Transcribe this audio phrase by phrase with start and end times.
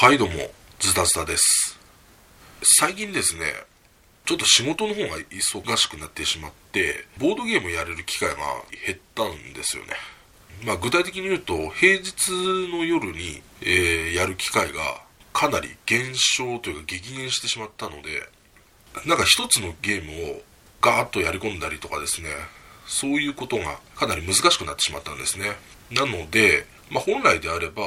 [0.00, 0.34] はいどうも
[0.78, 1.78] ズタズタです。
[2.62, 3.42] 最近ですね
[4.24, 8.36] ちょっと仕事の方が忙しくなってしまってボードゲームやれる機会が
[8.86, 9.90] 減ったんですよね。
[10.64, 12.30] まあ具体的に言うと平日
[12.72, 15.02] の夜に、えー、やる機会が
[15.34, 18.26] かなり減少というか激減してしまったので
[19.04, 20.40] なんか一つのゲームを
[20.80, 22.30] ガーッとやり込んだりとかですね
[22.86, 25.50] そういうことがかなり難しくなってしまったんですね。
[25.90, 27.82] なので、まあ、本来であれば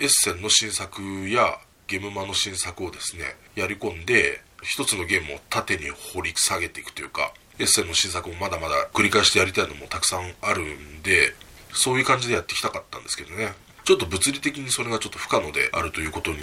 [0.00, 1.58] エッセンの新作や
[1.88, 3.24] ゲムマの新作をですね
[3.56, 11.34] やり込んで一つのゲームを縦に掘り下げていくというかエッセンの新作もまだまだ繰り返してやりたいのもたくさんあるんで
[11.72, 13.52] そういう感じでやってきたかったんですけどね。
[13.84, 16.38] ちょっと物理的にそれがちょっと不可能であるということに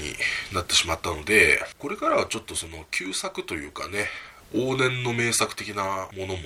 [0.52, 4.08] なってしまったのでこれからはちょっとその旧作というかね
[4.52, 6.41] 往年の名作的なものも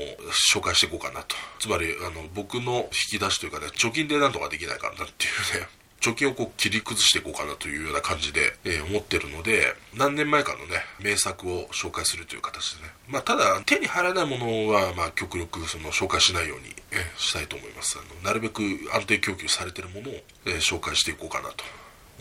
[0.54, 1.36] 紹介していこうかなと。
[1.60, 5.79] つまりあの僕の引き出しというかね貯金でなんとかできないかなっていうね。
[6.00, 12.90] 貯金をこう切り崩していこうかなというような感じで、えー、思ってるので何年前かのね名作を紹介するという形でね。
[13.08, 17.98] まあただ手に入らないものはまあ極力その紹介しないように、えー、したいと思います。
[18.00, 18.62] あのなるべく
[18.94, 20.14] 安定供給されてるものを、
[20.46, 21.64] えー、紹介していこうかなと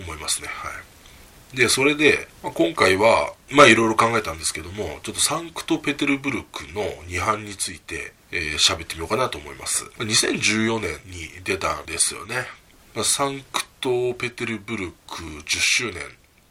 [0.01, 0.49] 思いますね。
[0.49, 1.57] はい。
[1.57, 9.85] でそれで、まあ、今回はまあいろいろ考えたんですけどもちょっとサンクトペテルブルクの2版についてえー、喋ってみようかなと思います。
[9.99, 12.47] 2014年に出たんですよね。
[12.99, 16.03] まあ、サンクトペテルブルク10周年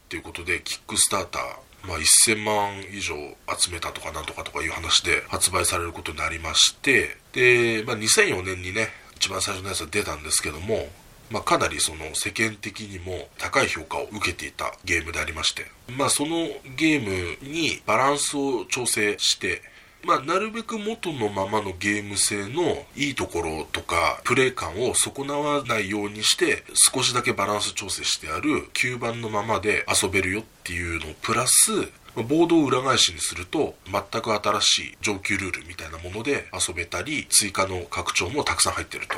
[0.08, 1.42] ということでキックスターター
[1.86, 3.14] まあ、1000万以上
[3.56, 10.88] 集めたとかなんとかとかいう話で発売されることになりましてで、まあ、2004年にね一番最初のやつが出たんですけども、
[11.30, 19.60] まあ、かなりその世間的にも高い評価を受けていたゲームでありまして、まあ、そのゲームにバランスを調整して
[20.04, 31.72] まあ、なるべく元のままのゲーム性のいいところとかプレイ感を損なわないようにして少しだけバランス調整してある吸盤のままで遊べるよっていうのプラス
[32.14, 39.16] ボードを裏返しにすると全く新しい上級ルールみたいなもので遊べたり追加の拡張もたくさん入ってると。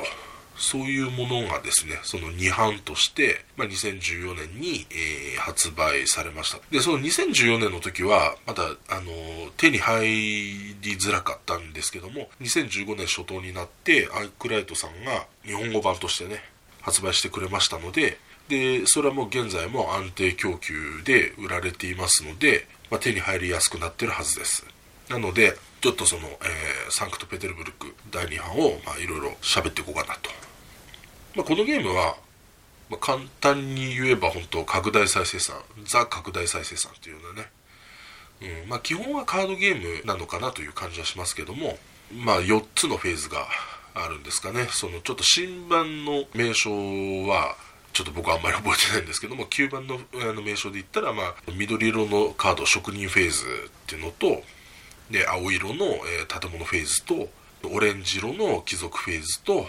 [0.61, 6.59] そういうものがですね、その2版として、まあ、2014年に、えー、発売されました。
[6.69, 9.11] で、その2014年の時は、まだ、あの
[9.57, 16.43] 手に入りづらかったんですけども、2015年初頭になって、アイクライトさんが日本語版としてね、
[16.81, 24.63] 発売してくれましたので、で、それはもう現在も安定供給で売られていますので、まあ、手に入りやすくなってるはずです。
[25.09, 30.29] なので、ちょっとその、えー、サンクトペテルブルク第2版を、まあ、いろいろ喋っていこうかなと
[31.35, 32.15] まあ、このゲームは、
[32.89, 35.55] まあ、簡単に言えば本当拡大再生産
[35.85, 37.49] ザ拡大再生産っていうようなね、
[38.63, 41.77] うんまあ、基本はカードゲームなのかなという感じはしますけども、
[42.13, 43.47] まあ、4つのフェーズが
[43.93, 44.67] あるんですかね。
[44.71, 46.71] そのちょっと新版の名称
[47.27, 47.55] は
[47.93, 54.43] ちょっと僕はあんまり覚えてないんですけども9番のあの名称で言ったら、まあ、緑色のカード職人フェーズっていうのと
[55.09, 57.29] で青色の、えー、建物フェーズと
[57.69, 59.65] オレンジ色の貴族フェーズと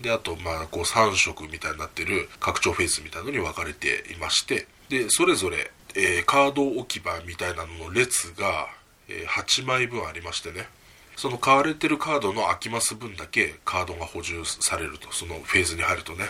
[0.00, 8.68] であとまあこう3色みたいになってる拡張フェーズみたいのに分かれていましてでそれぞれ、えー、カード置き場みたいなのの列が、
[9.08, 10.68] えー、8枚分ありましてね
[11.16, 16.24] その買われてるカードの空きます分だけカードが補充されるとそのフェーズに入るとね。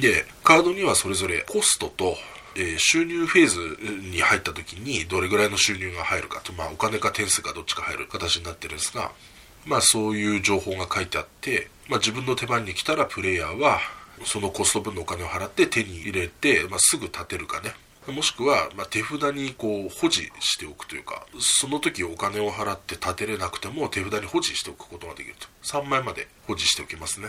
[0.00, 2.16] でカードにはそれぞれコストと
[2.54, 9.12] えー、収入フェーズに入った時にどれぐらいの収入が入るかと、まあ、お金か点数かどっちか入る形になってるんですが、
[9.66, 13.80] まあ、そういう情報が書いてあって、まあ、自分の手番に来たらプレイヤーは
[14.24, 17.74] そのコスト分のお金を払って手に入れて、まあ、すぐ立てるかね。
[18.08, 25.46] もしくは、ま手札にこう保持しておくというかその時お金を払って立てれなくても手札に保持しておくことができると。
[25.62, 27.28] 3枚まで保持しておきますね。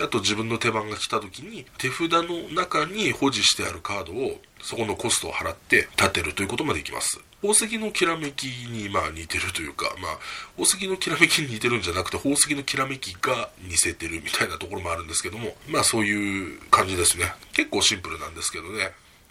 [0.00, 7.20] あと自分の手番が来た時に手札の中に保持してあるカードをそこのコストを払って立てるということもできます。
[7.40, 10.18] 宝石のきらめきにまあ似てるというか、まあ、
[10.56, 17.32] 宝石のきらめきに似てるんじゃなくて宝石のきらめきが似せてるみたいなところもあるんですけどもまあそういう感じですね。
[17.52, 18.90] 結構シンプルなんですけどね。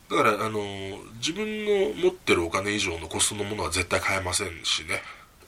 [0.09, 0.61] だからあの
[1.15, 5.01] 自分の持ってるお金以上のコストのものは絶対買えませんしね。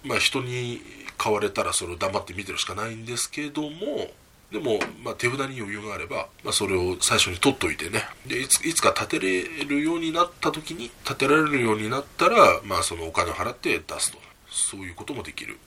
[0.04, 0.82] まあ人に
[1.18, 4.12] 買われたらそれを黙って見てるしかないんですけども
[4.52, 8.04] でも、まあ、手札に余裕があれば、まあ、それを最初に取っといてね。
[8.26, 14.18] でいついつか立てれるようになった時に立てられるようになったら、まあ、そのお金を払って出すと。
[14.50, 15.58] そういうこともできる。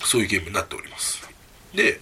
[0.00, 1.28] そういうゲームになっております。
[1.74, 2.00] で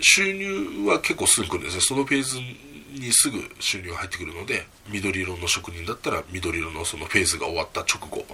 [0.00, 1.80] 収入は結構すぐ来るんですね。
[1.82, 8.24] そのフェーズにすぐ収入が入ってくるので緑色の職人だったら緑色のそのフェーズが終わった直後。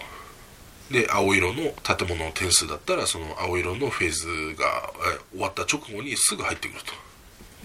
[0.90, 4.92] で青色の建物の点数だったらその青色のフェーズが
[5.32, 6.92] 終わった直後にすぐ入ってくると。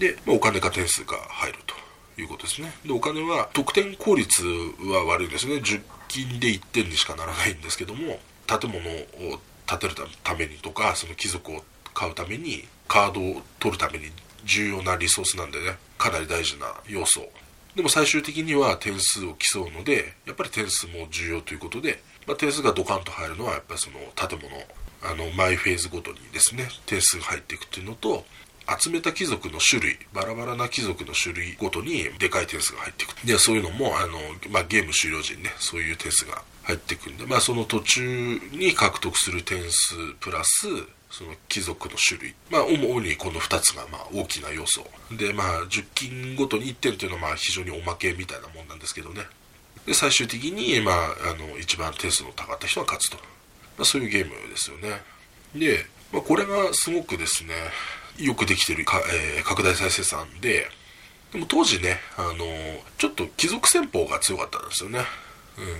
[0.00, 1.74] で、まあ、お金か点数が入ると
[2.20, 2.72] いうことですね。
[2.84, 5.56] でお金は得点効率は悪いですね。
[5.56, 9.94] 10金で1点にしかならないんですけども建物を建てる
[10.24, 11.64] ためにとかその貴族を
[11.94, 14.06] 買うためにカードを取るために
[14.44, 17.28] 重要なリソースなんでねかなり大事な要素。
[17.76, 24.50] でも最終的には点数を競うのでやっぱり点数も重要ということで、まあ、点数がドカンと入るのはやっぱりその建物
[25.02, 28.24] あのマイフェーズごとにですね点数が入っていくっていうのと
[28.78, 34.18] 集めた貴族の種類バラバラな貴族の種類ごとにでかい点数が入っていくでそういうのもあの、
[34.50, 40.66] まあ、ゲーム終了時にねそういう点数が入っていくんで、まあ、その途中に獲得する点数プラス
[41.10, 44.86] その貴族の種類、まあ、主にこの2つがまあ大きな要素。
[45.10, 49.22] で、まあ、10金ごとに1点というのはまあ非常におまけみたいなもんなんですけどね。
[49.86, 55.02] で最終的に、まあ、あの一番点数の高かった人が勝つと、まあ、そういうゲームですよね。
[55.54, 57.54] で、まあ、これがすごくですね
[58.20, 59.00] よくできてるか、
[59.36, 60.66] えー、拡大再生産で。
[61.32, 62.44] でも当時ねあの
[62.98, 64.98] ちょっと貴族戦法が強かったんですよね、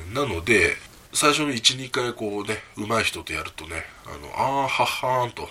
[0.07, 0.77] うん、なので
[1.13, 5.49] 最初の12回こうね上手い人とやるとねあのあーははーんと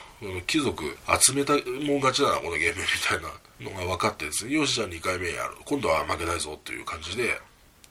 [0.47, 0.85] 貴族
[1.21, 1.61] 集めたもん
[1.97, 3.29] 勝ちだなこのゲームみたいな
[3.71, 4.53] のが分かってですね。
[4.53, 5.55] よしじゃあ2回目やる。
[5.65, 7.39] 今度は負けないぞっていう感じで。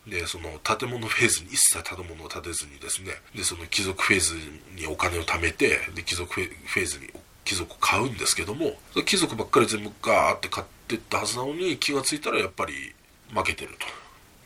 [0.06, 3.12] でその建物フェーズに一切建物を建てずにですね。
[3.34, 4.34] でその貴族フェーズ
[4.74, 7.10] にお金を貯めてで貴族フェーズに
[7.48, 8.72] 貴族買うんですけども
[9.06, 12.74] 貴族ばっかり全部ガーって買ってったはずなのに気が付いたらやっぱり
[13.34, 13.86] 負けてると。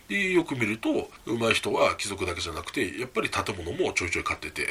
[0.08, 4.68] でよく見ると上手い人は貴族だけじゃなくてやっぱり建物もちょいちょい買ってて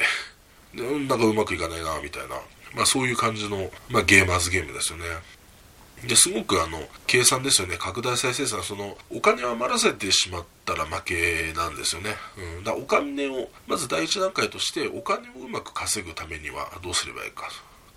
[0.74, 2.36] でなんかうまくいかないなみたいな、
[2.74, 5.04] まあ、そういう感じの、まあ、ゲーマーズゲームですよね。
[6.08, 7.76] ですごくあの計算ですよね。
[7.76, 12.10] 拡大再生産そのお金を余らせてしまったら負けなんですよね、
[12.58, 17.48] うん、だお金をまず第一段階としてお金をうまく稼ぐためにはどうすればいいか。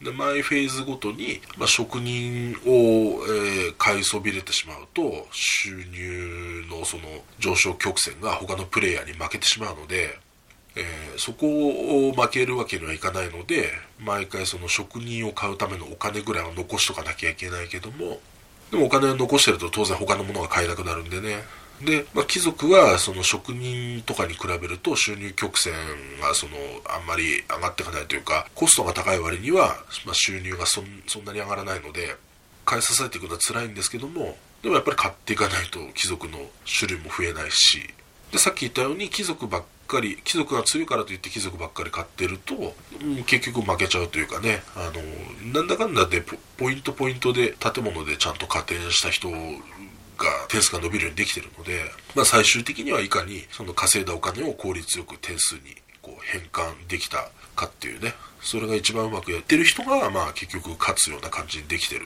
[0.02, 7.04] で毎フェーズごとに、まあ、職人を、えー、買いそびれてしまうと収入のその
[7.40, 10.20] 上昇曲線が他のプレイヤーに負けてしまうので、
[10.76, 11.48] えー、そこ
[12.10, 13.70] を負けるわけにはいかないので
[14.00, 18.20] 毎回その職人を買うためのお金ぐらいは残しとかなきゃいけないけども
[18.72, 21.44] でもお金を残してると当然他のものが買えなくなるんでね。
[21.84, 25.74] で、まあ、貴族はその職人とかに比べると収入曲線
[26.22, 26.54] がその
[26.90, 29.76] あんまり上がっていかないというかコストが高い割には、
[30.06, 32.16] まあ、収入がそんなに上がらないので
[32.66, 37.94] 買い支えていくのは辛いんですけどもでもやっぱり買っていかないと貴族の種類も増えないし。
[38.32, 46.24] でさっき言ったように貴族ばっかり貴族が強いからといって貴族ばっかり買ってると、うん、結局負けちゃうというかねあのなんだかんだで
[46.58, 49.30] ポイントポイントで建物でちゃんと加点した人
[50.48, 51.82] 点数が伸びるようにできてるので、
[52.16, 55.62] まあ、最終的にはいかにその稼いだお金を効率よく点数に
[56.02, 62.06] こう変換できたかっていうねそれが一番うまくやってる人が、まあ、結局勝つような感じにできてる。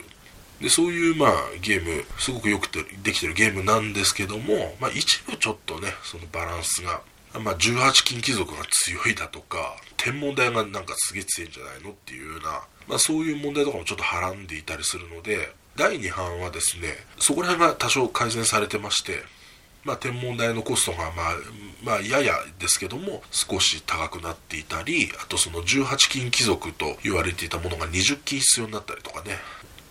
[0.61, 7.01] でそういう、まあ、ゲームすごくよくてできてるゲームなんですけども、まあ、一部ちょっとねそのバランスが、
[7.39, 19.23] まあ、18金貴族が強いだとか天文台がなんかすげえ強いんじゃないのっていうような、まあ、そういう問題とかもちょっとはらんでいたりするので第2版はですねそこら辺が多少改善されてまして
[19.85, 21.13] まあ、天文台のコストが、まあ、
[21.83, 29.37] まあ、ややですけども、少し高くなっていたり、あとその18金貴族と言われていたものが20金必要になったりとかね、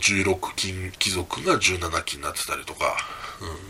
[0.01, 2.97] 16金貴族が17金になってたりとか、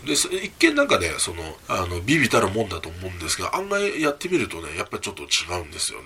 [0.01, 6.05] うん、で一見なんかねそのあのビビたるもんだと思うんですが案外やってみるとねやっぱりちょっと違うんですよね、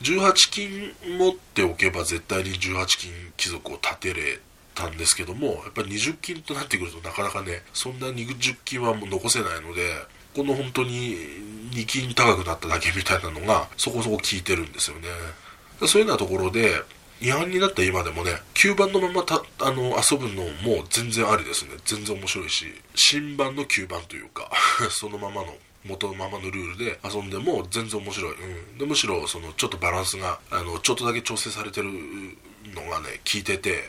[0.00, 4.40] うん、18金持っておけば絶対に18金貴族を建てれ
[4.74, 9.82] たんですけどもやっぱり20金となってくるとなかなかねそんな20金はもう残せないので
[10.34, 11.16] この本当に
[11.72, 15.08] 2金高くなっただけみたいなのがそこそこ効いてるんですよね。
[15.86, 16.70] そういうようなところで
[17.20, 21.72] 違反になった今でもね9番のままたあの遊ぶのも全然ありですね。
[21.84, 24.50] 全然面白いし新版の9番というか
[24.90, 31.88] そのままの元のままのルールで遊んでも全然面白い、うん、でむしろそのちょっとバランスがあのちょっとだけ調整されてる
[32.74, 33.82] のがね効いてて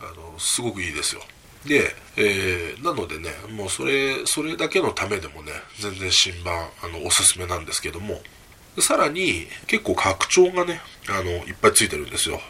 [0.00, 1.22] あのすごくいいですよ。
[1.66, 8.20] で、えー、なのでねもうそれそれだけのためでもね全然新版あのおすすめなんですけども
[8.78, 12.40] さらに結構拡張がねあのいっぱいついてるんですよ。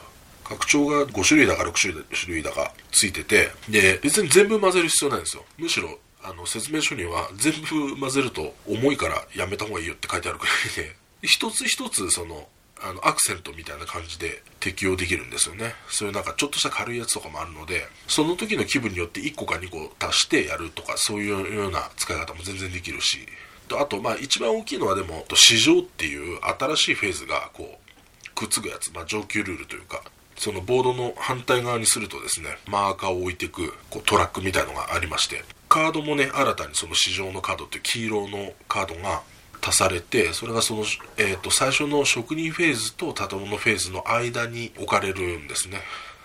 [0.44, 1.72] 拡張が5種類だか6
[2.12, 5.44] 種類だかついててで別に全部混ぜる必要ないんですよ。
[5.58, 12.48] むしろあの説明書には全部混ぜると重いからやめた方がいいよって書いてあるくらいで一つ一つその
[12.82, 15.74] あのアクセントみたいな感じで適用できるんですよね。
[15.88, 23.26] そういうなんかちょっとした軽いやつとかもあるのでその時の気分によって1個か2個足してやるとかそういうような使い方も全然できるし。
[23.72, 30.02] あとまあ一番大きいのはでも市場っていう新しいフェーズがこうくっつくやつ、まあ、上級ルールというか
[30.36, 39.22] そのボードの反対側にするとですねマーカーを置いていくこうトラックみたいのがありましてカードもね新たにその市場のカードっていう黄色のカードが
[39.60, 40.84] 足されてそれがその、
[41.16, 45.80] えーと、最初の職人フェーズと建物フェーズの間に置かれるんですね。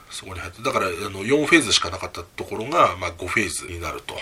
[0.10, 4.16] そこに入ってだからあの4フェーズしかなかったところが、まあ、5フェーズになると。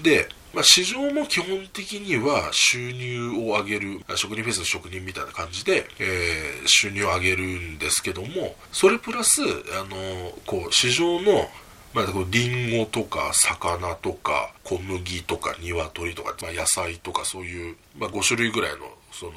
[0.00, 11.48] で、まあ、市場も基本的には収入を上げる職人フェーズの職人みたいな感じで、えー、収入を上げるんですけどもそれプラスあのこう市場の
[11.92, 19.32] まあ、リンゴとか魚とか小麦とか鶏とか、まあ、野菜とかそういう、まあ、5種類ぐらいのその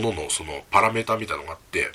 [0.00, 1.90] もののそのパラメータみたいなのがあって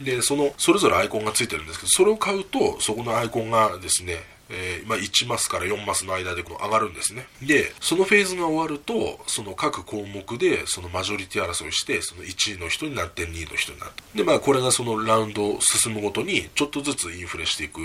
[0.00, 4.16] でそのそれぞれアイコンがついてるんですけどそれを買うとそこのアイコンがですね
[4.50, 7.26] えー、まあ、1マスから4マスの間でこの上がるんですね。
[7.42, 14.02] で、そのフェーズが終わると、その各項目でそのマジョリティ争いして、その1位の人になって2位の人になって。
[14.14, 17.80] で、まあこれがそのラウンド進むごとにちょっとずつインフレしていく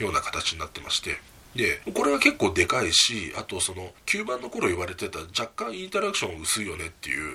[0.00, 1.18] ような形になってまして。
[1.54, 7.34] で、これは結構でかいし、あとその9番の頃言われてた若干インタラクション薄いよねっていう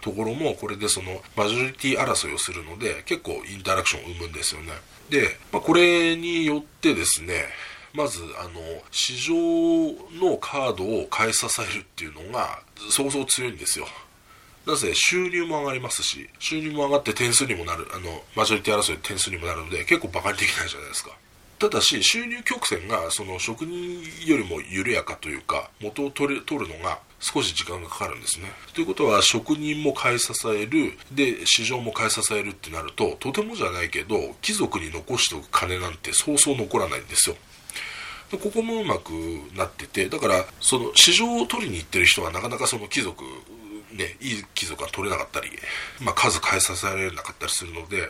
[0.00, 4.72] ところもこれでそのマジョリティ争いをするので結構インタラクションを生むんですよね。
[5.10, 7.44] で、まあ、これによってですね、
[7.94, 8.50] まずあの
[8.90, 9.34] 市場
[10.20, 13.86] のカードを買い支えるっていうのが相当強いんですよ
[14.66, 21.10] なぜ収入も上がりますし収入も上がって点数にもなるあのマジョリティ争い点数にもなるので結構バカにできないじゃないですか
[21.58, 28.50] ただし収入曲線がその職人よりも緩やかというか元を取る取るのが少し時間がかかるんですね。
[28.74, 37.36] ということは職人も買い支えるで市場も買い支えるってなるととてもじゃないけど貴族に残しておく金なんてそうそう残らないんですよ。
[38.38, 39.10] ここもうまく
[39.56, 43.24] なっててだからその市場を取りに行ってる人はなかなかその貴族
[43.92, 45.50] ねいい貴族が取れなかったり、
[46.00, 48.08] まあ、数変えさせられなかったりするので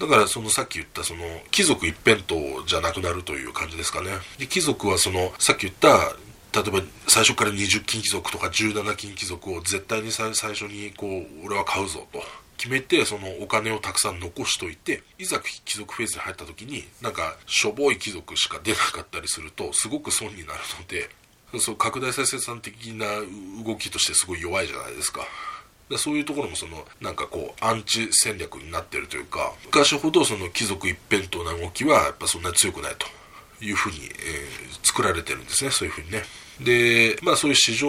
[0.00, 1.20] だからそのさっき言ったその
[1.50, 2.34] 貴族一辺倒
[2.66, 4.10] じゃなくなるという感じですかね。
[4.38, 6.14] で貴族はそのさっき言った
[6.52, 12.22] 例えば最初から20金貴族とか17金貴族を絶対に最初にこう俺は買うぞと。
[12.58, 21.08] 決めてそのお金をたくさん残しといていざ貴族フェーズに入った時になんかしょぼい貴族しか出なかったりするとすごく損になるので
[21.60, 23.06] そう拡大再生産的な
[23.64, 25.22] 動きとしてすごい弱いじゃないですか。
[25.96, 33.06] そういうところもそのなんかこうアンチ戦略になってるというか昔ほどその貴族一辺倒な動きはやっぱそんなに強くないと
[33.64, 36.24] いうふうに、えー、作られてるんですねそういうふうにね
[36.60, 37.88] でまあそういう市場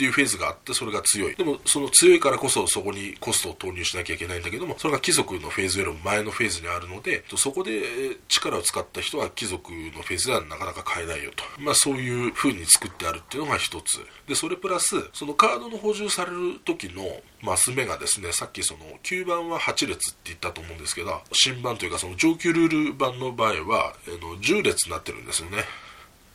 [0.00, 1.34] っていうフェーズがあってそれが強い。
[1.34, 7.82] でもその強いからこそそこにコストを投入しなきゃいけないんだけどもそれが貴族のフェーズよりも前のフェーズにあるのでそこで
[8.26, 11.44] 力を使った人は貴族のフェーズではなかなか買えないよと。
[11.58, 14.00] まあそういう風に作ってあるっていうのが一つ。
[14.26, 17.04] でそれプラスそのカードの補充される時の
[17.42, 25.58] マス目がですねさっきその9番は8列って言ったと思うんですけど新版というかその上級ルール版の場合はあの10列になってるんですよね。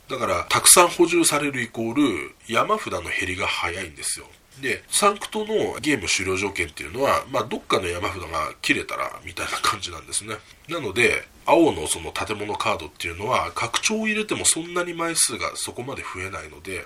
[0.09, 4.27] だからたくさん補充されるイコール山札の減りが早いんですよ。
[4.62, 10.35] でサンクトのゲーム終了条件っていうのは、まあ、どっかの山札が切れたらみたいな感じなんですね。
[10.69, 16.85] なので青のその建物カードっていうのは拡張を入れてもそんなに枚数がそこまで増えないので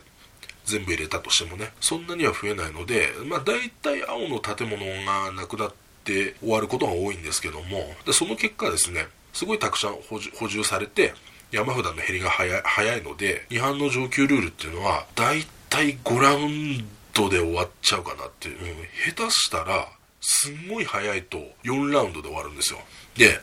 [0.65, 5.73] 全部入れたとしてもねそんなには増えないのでまあ大体青の建物がなくなっ
[6.03, 11.13] て終わることが多いんですけどもでその結果ですねすごいたくさん補充されて
[11.51, 18.65] 山札の減りが早い早いので違反の上級ルールっていうのは大体5ラウンドで終わっちゃうかなっていう、うん、
[19.13, 19.87] 下手したら
[20.21, 22.79] すんごい早いと4ラウンドで終わるんですよ。
[23.15, 23.39] で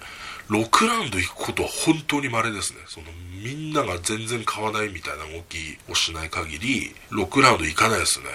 [0.49, 2.79] 6ラウンド行くことは本当に稀ですね。
[2.87, 3.07] その
[3.47, 8.27] みんなが全然買わないみたいな動きをしない限り6ラウンド行かないですね、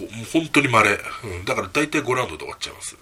[0.00, 2.96] うん、ほ本当に稀、うん、だから大体5ラウンドで終わっちゃいます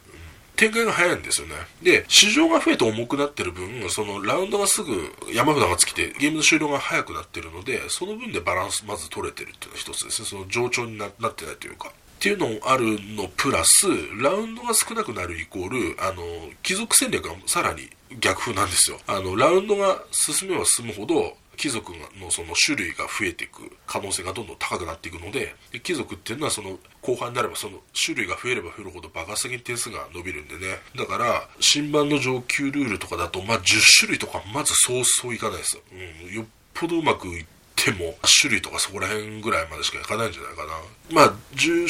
[0.56, 1.54] 展開が早いんですよね。
[1.82, 10.28] で、市場が増えて重くなってる分、そのラウンドがすぐ山札が尽きて、ゲームの終了が早くなってるので、その分でバランスまず取れてるっていうのが一つですね。
[10.28, 11.92] その上調になってないというか。
[12.16, 13.86] っていうのもあるのプラス、
[14.22, 16.22] ラウンドが少なくなるイコール、あの、
[16.62, 18.98] 貴族戦略がさらに逆風なんですよ。
[19.06, 30.78] あの、ラウンドが進めば進むほど、貴族のその種類が増えていく可能性がどんどん高くなっていくので貴族っていうのはその後半になればその種類が増えれば増えるほど爆発的に点数が伸びるんでね。
[30.96, 35.76] だから新版の上級ルールとかだとまあ10種類とかまずそうそういかないです。
[35.76, 40.72] よ、うん、よっぽどうまくいっても種類とかそこら辺ぐらいまでしかいかないんじゃないかな。
[41.10, 41.88] まあ19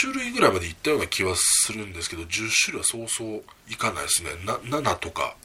[0.00, 4.30] 種類ぐらいまでいったような気はするんですけど10種類はそうそういかないですね。
[4.44, 5.36] 7とか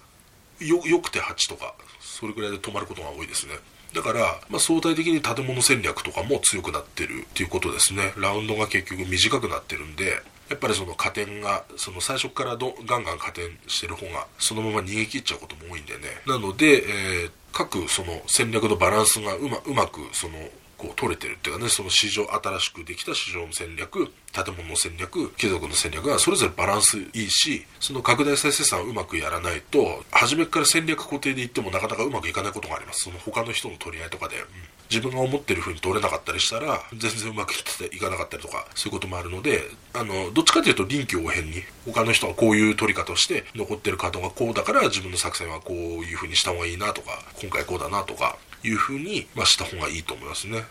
[0.59, 1.73] よよくて8とか。
[2.19, 3.53] それぐらいで止まることが多いですね。
[3.93, 8.13] だから、まあ、相対的に建物戦略とかも強くなってるっていうことですね。
[8.17, 15.99] ラウンドが結局短くなってるんでやっぱりその加点がその最初からどガンガン加点してる方がそのまま逃げ切っちゃうことも多いんでね。
[16.27, 16.83] なので、
[17.23, 20.33] えー、各その戦略のバランスがうまうまくその
[20.79, 33.01] こう取れてるっていうかねその市場新しくできた市場の戦略建物の戦略貴族の戦略がそれぞれバランスいいしその拡大再生産をうまくやらないと初めから戦略固定でいってもなかなかうまくいかないことがあります。
[33.01, 34.45] その他の人の取り合いとかで、うん。
[34.89, 39.62] 自分が思ってる風に取れなかったりしたら全然うまくいっていかなかったりとかそういうこともあるので
[39.93, 50.63] あのどっちかというと臨機応変に他の人がこういう取り方をして残ってるカードがこうだから自分の作戦はこういう風にした方がいいなとか今回こうだなとかいう風に、まあ、した方がいいと思いますね、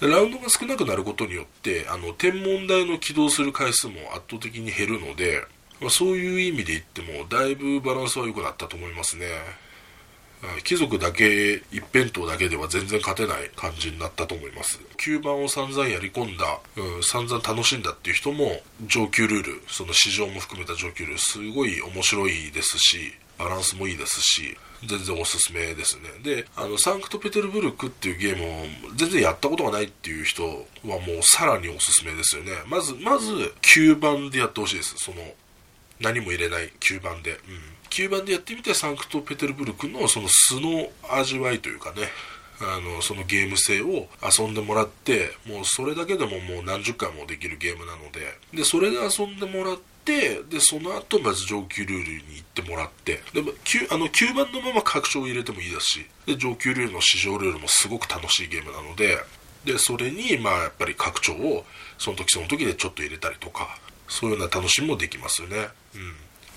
[0.00, 5.44] うん、ラウンドが少なくなることによってあの天文台の起動する回数も圧倒的に減るので、
[5.80, 9.26] まあ、そういう意味で言ってもだいぶバランスは良くなったと思いますね。
[10.62, 14.78] 貴族だけ一辺倒だけでは全然勝てない感じになったと思います。
[14.98, 26.02] 9番を散々やり込んだ、うん、散々楽しんだっていう人も上級ルールその市場も含めた上級ルールすごい面白いですしバランスもいいですし全然おすすめですね。
[26.22, 28.66] であのサンクトペテルブルクっていうゲームを
[28.96, 30.54] 全然やったことがないっていう人は
[30.84, 32.52] もうさらにおすすめですよね。
[32.68, 34.94] まずまず9番でやってほしいです。
[34.98, 35.18] その
[36.00, 37.38] 何も入れない9番で、うん。
[37.90, 42.08] 9番でやってみてサンクトペテルブルクのその素の味わいというかね。
[42.60, 48.36] あのそのゲーム性を遊んでもらってもうそれだけでももう何十回もできるゲームなので。
[48.52, 59.18] でそれで遊んでもらってでその後まず上級ルールに行ってもらってでも 9, あの9番のまま拡張を入れてもいいですしで上級ルールの市場ルールもすごく楽しいゲームなので
[59.64, 61.64] でそれにまあやっぱり拡張を
[61.98, 66.02] その時その時でちょっと入れたりとかそういうような楽しみもできますよね、うん。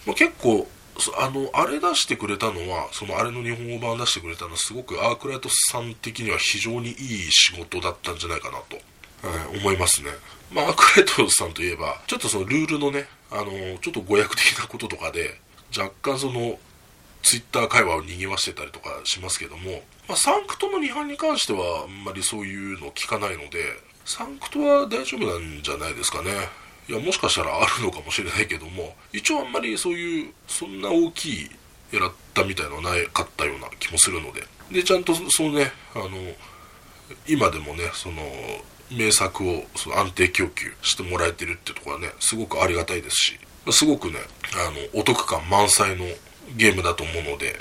[0.07, 0.67] まあ、結構
[1.17, 6.95] あのあれ出してくれたのはそのあれの日本語版出してくれたのはすごくアークライトさん的には非常にいい
[7.31, 8.77] 仕事だったんじゃないかなと、
[9.21, 10.09] はい、思いますね。
[10.51, 15.39] まあアクライトさんといえばちょっとそのルールのねあのちょっと誤訳的なこととかで
[15.77, 16.59] 若干その
[17.23, 23.63] ツイッター会話を賑わしてたりとかしますけども、まあ、サンクトの2版に関してはあんまりそういうの聞かないので
[24.05, 26.31] サンクトは大丈夫なんじゃないですかね。
[26.89, 31.49] いやもしかしたらあるのかもしれないけども一応あんまりそういうそんな大きい
[31.91, 34.43] やらったみたいのはなかったような気もするので。
[34.71, 36.09] でちゃんとそのねあの
[37.27, 38.21] 今でもねその
[38.91, 43.39] 名作をその安定供給してもらえてるってところはねすごくありがたいですし
[43.71, 44.15] すごくね
[44.53, 46.05] あのお得感満載の
[46.55, 47.55] ゲームだと思うので、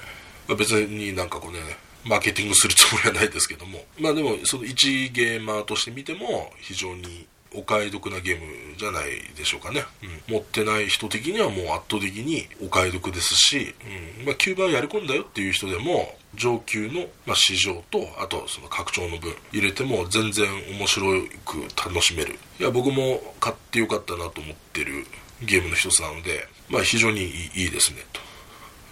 [0.48, 1.58] まあ、別になんかこうね
[2.04, 9.82] マーケティングするつもりはないですけどもまあでもその一ゲーマーとして見ても非常にお買い得なゲームじゃないでしょうかね、
[10.28, 13.74] うん、持ってない人的にはもう圧倒的にお買い得ですし、
[14.18, 14.26] うん。
[14.26, 21.06] まあ、9番やり込んだよっていう人でも上級の、まあ、市場とあとその拡張の分入れても全然面白
[21.44, 22.38] く楽しめる。
[22.58, 25.06] いや僕も買ってよかったなと思ってる
[25.42, 27.22] ゲームの一つなので、まあ、非常に
[27.54, 28.04] いいですね。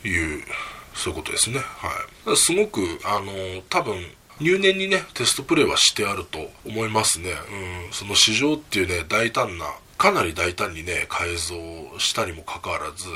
[0.03, 0.43] という
[0.95, 1.61] そういうことですね。
[1.61, 2.37] はい。
[2.37, 4.05] すごくあの多分
[4.41, 11.55] 入念にねテストプレイはしてあると思いますね、うん、その市場っていうね大胆なかなり大胆にね改造
[11.99, 13.07] したにもかかわらず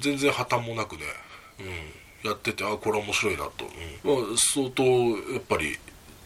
[0.00, 1.02] 全然破綻もなくね、
[1.60, 3.64] うん、やっててあこれ面白いなと、
[4.04, 4.26] うん。
[4.28, 5.78] まあ、相当やっぱり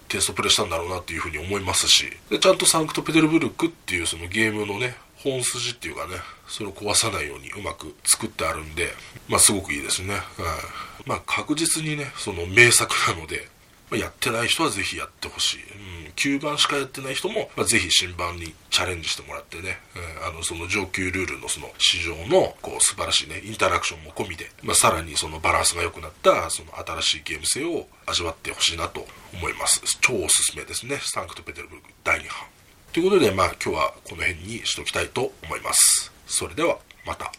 [0.08, 2.10] テストプレイしたんだろうなっていうふうに思いますし。
[2.30, 6.14] でちゃんとサンクトペテルブルクっていうそのゲームのね本筋っていうかね
[6.48, 8.88] それを壊さないようにうまく作ってあるんで
[9.28, 10.22] まあすごくいいですね、はい、
[11.04, 13.46] まあ確実にねその名作なので
[13.90, 29.80] まやってない人はぜひやってほしい、うん、9番しかやってない人も、まあ、ぜひ新版にチャレンジしてもらってね、えー、あのその上級ルールのその市場のこう素晴らしいねインタラクションも込みで、まあ、さらにそのバランスが良くなったその新しいゲーム性を味わってほしいなと思います。
[30.00, 30.98] 超おすすめですね。
[31.02, 32.34] サンクトペテルブルク第2版。
[32.92, 36.12] ということでまあ今日はこの辺にしときたいと思います。
[36.26, 37.32] それではまた。